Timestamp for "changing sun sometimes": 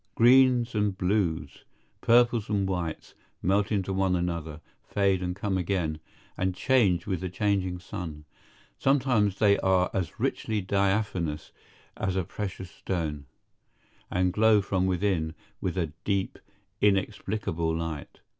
7.29-9.37